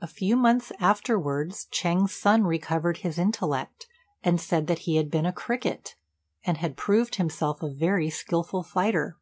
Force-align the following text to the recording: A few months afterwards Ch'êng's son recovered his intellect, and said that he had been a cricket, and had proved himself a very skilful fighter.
A 0.00 0.06
few 0.06 0.36
months 0.36 0.72
afterwards 0.80 1.66
Ch'êng's 1.70 2.14
son 2.16 2.44
recovered 2.44 2.96
his 3.04 3.18
intellect, 3.18 3.86
and 4.22 4.40
said 4.40 4.68
that 4.68 4.78
he 4.88 4.96
had 4.96 5.10
been 5.10 5.26
a 5.26 5.34
cricket, 5.34 5.96
and 6.46 6.56
had 6.56 6.78
proved 6.78 7.16
himself 7.16 7.60
a 7.62 7.68
very 7.70 8.08
skilful 8.08 8.62
fighter. 8.62 9.18